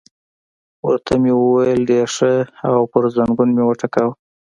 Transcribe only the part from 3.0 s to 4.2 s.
زنګون مې وټکاوه.